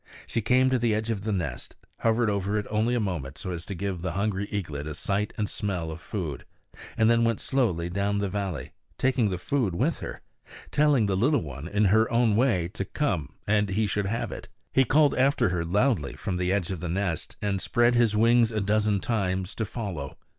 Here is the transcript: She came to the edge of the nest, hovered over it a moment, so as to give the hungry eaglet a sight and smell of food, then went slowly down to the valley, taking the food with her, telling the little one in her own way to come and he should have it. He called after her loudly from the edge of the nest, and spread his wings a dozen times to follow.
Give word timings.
She 0.25 0.41
came 0.41 0.71
to 0.71 0.79
the 0.79 0.95
edge 0.95 1.11
of 1.11 1.25
the 1.25 1.31
nest, 1.31 1.75
hovered 1.99 2.27
over 2.27 2.57
it 2.57 2.65
a 2.71 2.99
moment, 2.99 3.37
so 3.37 3.51
as 3.51 3.65
to 3.65 3.75
give 3.75 4.01
the 4.01 4.13
hungry 4.13 4.47
eaglet 4.49 4.87
a 4.87 4.95
sight 4.95 5.31
and 5.37 5.47
smell 5.47 5.91
of 5.91 6.01
food, 6.01 6.43
then 6.97 7.23
went 7.23 7.39
slowly 7.39 7.87
down 7.87 8.15
to 8.15 8.21
the 8.21 8.29
valley, 8.29 8.71
taking 8.97 9.29
the 9.29 9.37
food 9.37 9.75
with 9.75 9.99
her, 9.99 10.21
telling 10.71 11.05
the 11.05 11.15
little 11.15 11.43
one 11.43 11.67
in 11.67 11.85
her 11.93 12.09
own 12.11 12.35
way 12.35 12.67
to 12.69 12.83
come 12.83 13.33
and 13.45 13.69
he 13.69 13.85
should 13.85 14.07
have 14.07 14.31
it. 14.31 14.49
He 14.73 14.85
called 14.85 15.13
after 15.13 15.49
her 15.49 15.63
loudly 15.63 16.15
from 16.15 16.37
the 16.37 16.51
edge 16.51 16.71
of 16.71 16.79
the 16.79 16.89
nest, 16.89 17.37
and 17.39 17.61
spread 17.61 17.93
his 17.93 18.15
wings 18.15 18.51
a 18.51 18.59
dozen 18.59 19.01
times 19.01 19.53
to 19.53 19.65
follow. 19.65 20.17